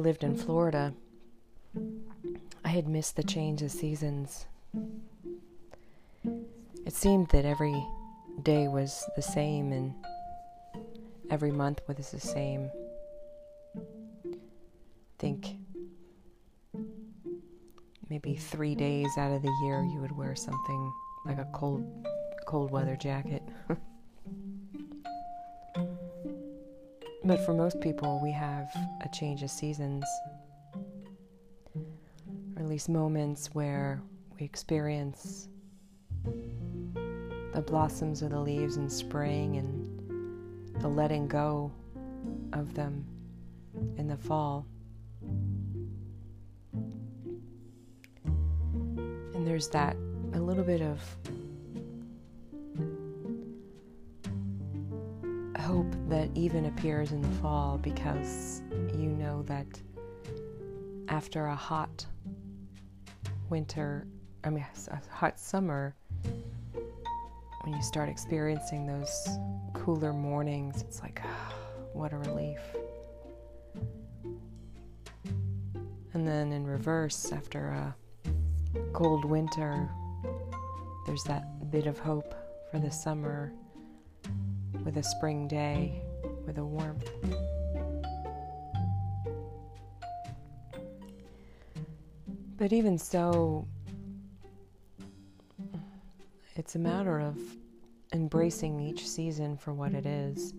lived 0.00 0.24
in 0.24 0.34
Florida, 0.36 0.94
I 2.64 2.68
had 2.68 2.88
missed 2.88 3.16
the 3.16 3.22
change 3.22 3.62
of 3.62 3.70
seasons. 3.70 4.46
It 6.24 6.92
seemed 6.92 7.28
that 7.28 7.44
every 7.44 7.86
day 8.42 8.66
was 8.68 9.08
the 9.14 9.22
same 9.22 9.72
and 9.72 9.94
every 11.30 11.50
month 11.50 11.80
was 11.86 12.10
the 12.10 12.20
same. 12.20 12.70
I 13.76 14.34
think 15.18 15.46
maybe 18.08 18.34
three 18.34 18.74
days 18.74 19.10
out 19.18 19.32
of 19.32 19.42
the 19.42 19.56
year 19.62 19.82
you 19.82 20.00
would 20.00 20.16
wear 20.16 20.34
something 20.34 20.92
like 21.26 21.38
a 21.38 21.48
cold 21.52 21.84
cold 22.46 22.70
weather 22.70 22.96
jacket. 22.96 23.42
But 27.30 27.38
for 27.38 27.54
most 27.54 27.80
people 27.80 28.18
we 28.20 28.32
have 28.32 28.68
a 29.02 29.08
change 29.12 29.44
of 29.44 29.50
seasons. 29.50 30.04
Or 31.76 32.62
at 32.62 32.66
least 32.66 32.88
moments 32.88 33.54
where 33.54 34.02
we 34.36 34.44
experience 34.44 35.46
the 36.24 37.62
blossoms 37.64 38.22
of 38.22 38.30
the 38.30 38.40
leaves 38.40 38.78
in 38.78 38.90
spring 38.90 39.58
and 39.58 40.82
the 40.82 40.88
letting 40.88 41.28
go 41.28 41.70
of 42.52 42.74
them 42.74 43.06
in 43.96 44.08
the 44.08 44.16
fall. 44.16 44.66
And 49.34 49.46
there's 49.46 49.68
that 49.68 49.94
a 50.32 50.40
little 50.40 50.64
bit 50.64 50.82
of 50.82 51.00
hope 55.60 55.92
that 56.08 56.28
even 56.34 56.66
appears 56.66 57.12
in 57.12 57.20
the 57.22 57.28
fall 57.40 57.78
because 57.78 58.62
you 58.94 59.10
know 59.10 59.42
that 59.42 59.66
after 61.08 61.46
a 61.46 61.54
hot 61.54 62.06
winter, 63.48 64.06
I 64.44 64.50
mean, 64.50 64.64
a 64.88 65.00
hot 65.12 65.38
summer, 65.38 65.94
when 67.62 67.74
you 67.74 67.82
start 67.82 68.08
experiencing 68.08 68.86
those 68.86 69.28
cooler 69.74 70.12
mornings, 70.12 70.82
it's 70.82 71.00
like, 71.00 71.20
oh, 71.24 71.54
what 71.92 72.12
a 72.12 72.18
relief. 72.18 72.60
And 76.14 76.26
then 76.26 76.52
in 76.52 76.66
reverse, 76.66 77.32
after 77.32 77.68
a 77.68 77.94
cold 78.92 79.24
winter, 79.24 79.88
there's 81.06 81.24
that 81.24 81.70
bit 81.70 81.86
of 81.86 81.98
hope 81.98 82.34
for 82.70 82.78
the 82.78 82.90
summer 82.90 83.52
with 84.84 84.96
a 84.96 85.02
spring 85.02 85.48
day, 85.48 86.02
with 86.46 86.58
a 86.58 86.64
warmth. 86.64 87.08
But 92.56 92.72
even 92.72 92.98
so, 92.98 93.66
it's 96.56 96.74
a 96.74 96.78
matter 96.78 97.18
of 97.20 97.38
embracing 98.12 98.80
each 98.80 99.08
season 99.08 99.56
for 99.56 99.72
what 99.72 99.94
it 99.94 100.04
is 100.04 100.52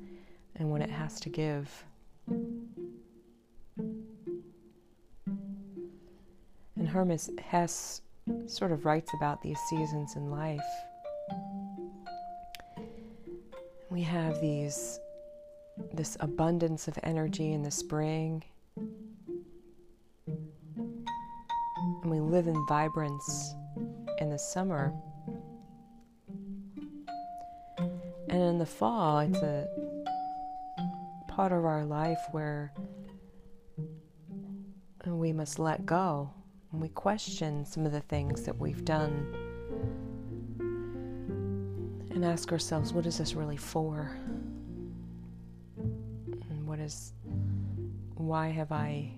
and 0.56 0.72
what 0.72 0.82
it 0.82 0.89
has 0.89 1.20
to 1.20 1.30
give. 1.30 1.86
And 6.76 6.88
Hermann 6.88 7.20
Hesse 7.38 8.02
sort 8.48 8.72
of 8.72 8.86
writes 8.86 9.12
about 9.16 9.42
these 9.42 9.59
seasons 9.70 10.16
in 10.16 10.32
life. 10.32 10.59
We 13.92 14.02
have 14.03 14.39
these 14.39 15.02
this 15.94 16.16
abundance 16.22 16.88
of 16.88 16.97
energy 17.03 17.52
in 17.52 17.61
the 17.61 17.72
spring. 17.72 18.42
And 20.78 22.05
we 22.05 22.21
live 22.21 22.48
in 22.48 22.66
vibrance 22.67 23.54
in 24.20 24.30
the 24.30 24.39
summer. 24.39 24.93
And 28.30 28.42
in 28.42 28.60
the 28.60 28.66
fall, 28.66 29.20
it's 29.20 29.39
a 29.39 29.67
part 31.27 31.52
of 31.52 31.66
our 31.66 31.83
life 31.83 32.21
where 32.32 32.71
we 35.05 35.33
must 35.33 35.60
let 35.60 35.86
go 35.86 36.32
and 36.71 36.82
we 36.82 36.87
question 36.87 37.66
some 37.66 37.86
of 37.86 37.92
the 37.92 37.99
things 37.99 38.43
that 38.43 38.58
we've 38.58 38.86
done 38.86 39.41
and 42.23 42.32
ask 42.32 42.52
ourselves, 42.52 42.93
what 42.93 43.08
is 43.08 43.17
this 43.17 43.33
really 43.33 43.58
for? 43.58 44.15
And 45.76 46.67
what 46.67 46.77
is, 46.77 47.14
why 48.14 48.49
have 48.49 48.71
I 48.71 49.09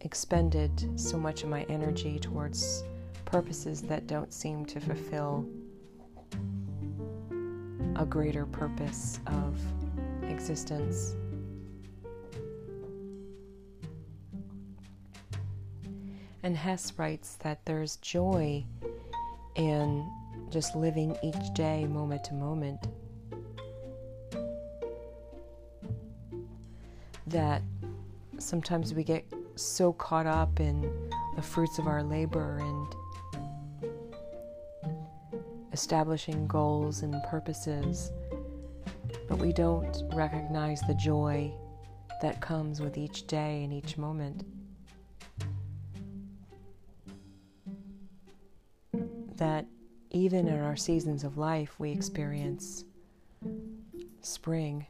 expended 0.00 0.98
so 0.98 1.18
much 1.18 1.44
of 1.44 1.50
my 1.50 1.62
energy 1.68 2.18
towards 2.18 2.82
purposes 3.26 3.80
that 3.82 4.08
don't 4.08 4.32
seem 4.32 4.64
to 4.66 4.80
fulfill 4.80 5.46
a 7.94 8.04
greater 8.04 8.44
purpose 8.44 9.20
of 9.28 9.56
existence? 10.24 11.14
And 16.42 16.56
Hesse 16.56 16.92
writes 16.98 17.36
that 17.36 17.64
there's 17.66 17.98
joy 17.98 18.64
in 19.54 20.10
just 20.50 20.76
living 20.76 21.16
each 21.22 21.54
day 21.54 21.86
moment 21.86 22.24
to 22.24 22.34
moment. 22.34 22.86
That 27.26 27.62
sometimes 28.38 28.94
we 28.94 29.04
get 29.04 29.24
so 29.56 29.92
caught 29.92 30.26
up 30.26 30.60
in 30.60 30.82
the 31.34 31.42
fruits 31.42 31.78
of 31.78 31.86
our 31.86 32.02
labor 32.02 32.58
and 32.58 33.92
establishing 35.72 36.46
goals 36.46 37.02
and 37.02 37.14
purposes, 37.24 38.12
but 39.28 39.38
we 39.38 39.52
don't 39.52 40.02
recognize 40.14 40.80
the 40.82 40.94
joy 40.94 41.52
that 42.22 42.40
comes 42.40 42.80
with 42.80 42.96
each 42.96 43.26
day 43.26 43.64
and 43.64 43.72
each 43.72 43.98
moment. 43.98 44.44
that 49.36 49.66
even 50.16 50.48
in 50.48 50.58
our 50.60 50.76
seasons 50.76 51.24
of 51.24 51.36
life, 51.36 51.78
we 51.78 51.90
experience 51.90 52.84
spring. 54.22 54.86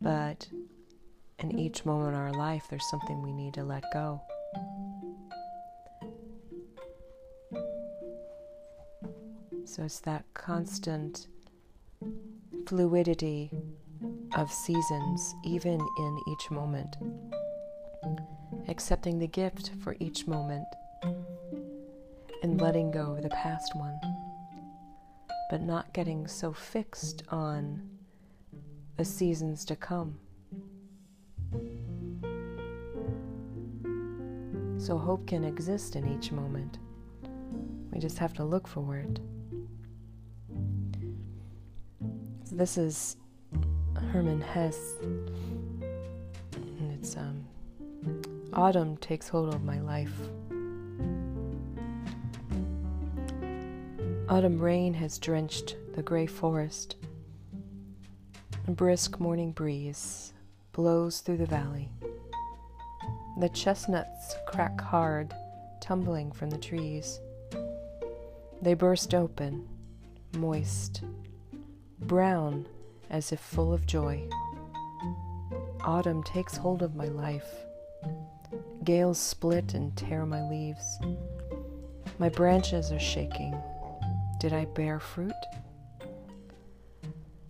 But 0.00 0.48
in 1.38 1.56
each 1.56 1.84
moment 1.84 2.14
of 2.14 2.20
our 2.20 2.32
life, 2.32 2.66
there's 2.68 2.90
something 2.90 3.22
we 3.22 3.32
need 3.32 3.54
to 3.54 3.62
let 3.62 3.84
go. 3.92 4.20
So 9.64 9.84
it's 9.84 10.00
that 10.00 10.24
constant 10.34 11.28
fluidity 12.66 13.50
of 14.36 14.50
seasons, 14.50 15.34
even 15.44 15.80
in 15.98 16.20
each 16.28 16.50
moment 16.50 16.96
accepting 18.68 19.18
the 19.18 19.26
gift 19.26 19.70
for 19.82 19.96
each 20.00 20.26
moment, 20.26 20.66
and 22.42 22.60
letting 22.60 22.90
go 22.90 23.12
of 23.12 23.22
the 23.22 23.30
past 23.30 23.74
one, 23.74 23.98
but 25.50 25.62
not 25.62 25.92
getting 25.92 26.26
so 26.26 26.52
fixed 26.52 27.22
on 27.30 27.88
the 28.96 29.04
seasons 29.04 29.64
to 29.64 29.76
come. 29.76 30.18
So 34.78 34.98
hope 34.98 35.26
can 35.26 35.44
exist 35.44 35.96
in 35.96 36.06
each 36.06 36.30
moment. 36.30 36.78
We 37.90 37.98
just 38.00 38.18
have 38.18 38.34
to 38.34 38.44
look 38.44 38.68
for 38.68 38.96
it. 38.96 39.18
So 42.44 42.56
this 42.56 42.76
is 42.76 43.16
Hermann 44.12 44.42
Hesse, 44.42 44.96
Autumn 48.56 48.96
takes 48.98 49.28
hold 49.28 49.52
of 49.52 49.64
my 49.64 49.80
life. 49.80 50.14
Autumn 54.28 54.60
rain 54.60 54.94
has 54.94 55.18
drenched 55.18 55.74
the 55.96 56.02
gray 56.02 56.26
forest. 56.26 56.94
A 58.68 58.70
brisk 58.70 59.18
morning 59.18 59.50
breeze 59.50 60.32
blows 60.70 61.18
through 61.18 61.38
the 61.38 61.46
valley. 61.46 61.90
The 63.40 63.48
chestnuts 63.48 64.36
crack 64.46 64.80
hard, 64.80 65.34
tumbling 65.80 66.30
from 66.30 66.50
the 66.50 66.58
trees. 66.58 67.18
They 68.62 68.74
burst 68.74 69.14
open, 69.14 69.66
moist, 70.36 71.02
brown 71.98 72.68
as 73.10 73.32
if 73.32 73.40
full 73.40 73.72
of 73.72 73.84
joy. 73.84 74.28
Autumn 75.80 76.22
takes 76.22 76.56
hold 76.56 76.82
of 76.82 76.94
my 76.94 77.08
life. 77.08 77.52
Gales 78.84 79.18
split 79.18 79.74
and 79.74 79.96
tear 79.96 80.26
my 80.26 80.48
leaves. 80.48 80.98
My 82.18 82.28
branches 82.28 82.92
are 82.92 82.98
shaking. 82.98 83.54
Did 84.40 84.52
I 84.52 84.66
bear 84.66 85.00
fruit? 85.00 85.32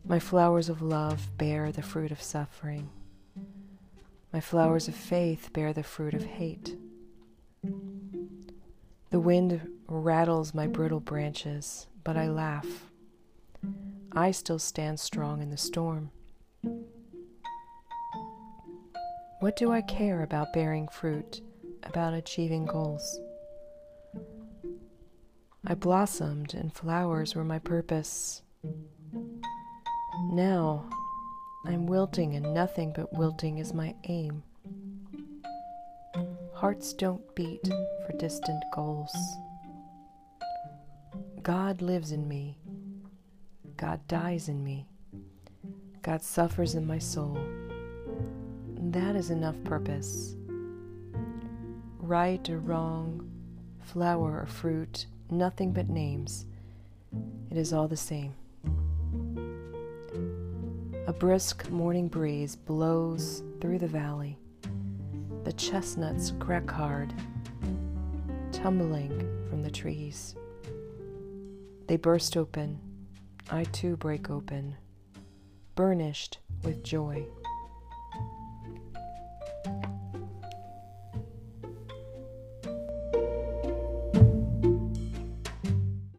My 0.07 0.19
flowers 0.19 0.69
of 0.69 0.83
love 0.83 1.29
bear 1.39 1.73
the 1.73 1.83
fruit 1.83 2.11
of 2.11 2.23
suffering. 2.23 2.91
My 4.33 4.41
flowers 4.41 4.89
of 4.89 4.95
faith 4.95 5.51
bear 5.53 5.73
the 5.73 5.83
fruit 5.83 6.15
of 6.15 6.25
hate. 6.25 6.77
The 9.11 9.21
wind 9.21 9.69
rattles 9.87 10.55
my 10.55 10.67
brittle 10.67 11.01
branches, 11.01 11.87
but 12.03 12.17
I 12.17 12.29
laugh. 12.29 12.91
I 14.13 14.31
still 14.31 14.59
stand 14.59 15.01
strong 15.01 15.41
in 15.41 15.51
the 15.51 15.57
storm. 15.57 16.11
What 19.45 19.57
do 19.57 19.71
I 19.73 19.83
care 19.83 20.23
about 20.23 20.55
bearing 20.55 20.89
fruit, 20.89 21.43
about 21.83 22.15
achieving 22.15 22.65
goals? 22.65 23.21
I 25.67 25.75
blossomed, 25.75 26.55
and 26.55 26.73
flowers 26.73 27.35
were 27.35 27.45
my 27.45 27.59
purpose. 27.59 28.41
Now 30.33 30.89
I'm 31.67 31.85
wilting, 31.85 32.37
and 32.37 32.55
nothing 32.55 32.95
but 32.97 33.13
wilting 33.13 33.59
is 33.59 33.75
my 33.75 33.95
aim. 34.05 34.43
Hearts 36.55 36.95
don't 36.95 37.35
beat 37.35 37.69
for 38.07 38.17
distant 38.17 38.65
goals. 38.75 39.15
God 41.43 41.83
lives 41.83 42.13
in 42.13 42.27
me. 42.27 42.57
God 43.77 44.01
dies 44.09 44.49
in 44.49 44.65
me. 44.65 44.87
God 46.01 46.23
suffers 46.23 46.75
in 46.75 46.87
my 46.87 46.99
soul. 46.99 47.39
That 48.95 49.17
is 49.17 49.31
enough 49.31 49.57
purpose. 49.65 50.37
Right 51.99 52.49
or 52.49 52.61
wrong, 52.61 53.29
flower 53.81 54.39
or 54.41 54.47
fruit, 54.47 55.07
nothing 55.29 55.73
but 55.73 55.89
names. 55.89 56.47
It 57.51 57.57
is 57.57 57.73
all 57.73 57.89
the 57.89 57.97
same. 57.97 58.35
A 61.09 61.13
brisk 61.13 61.69
morning 61.71 62.07
breeze 62.07 62.55
blows 62.55 63.43
through 63.61 63.81
the 63.81 63.89
valley. 63.89 64.39
The 65.43 65.55
chestnuts 65.55 66.33
crack 66.39 66.71
hard, 66.71 67.13
tumbling 68.53 69.11
from 69.51 69.61
the 69.65 69.73
trees. 69.73 70.37
They 71.89 71.97
burst 71.97 72.37
open. 72.37 72.79
I 73.51 73.65
too 73.65 73.97
break 73.97 74.31
open, 74.31 74.77
burnished 75.75 76.39
with 76.63 76.85
joy. 76.85 77.27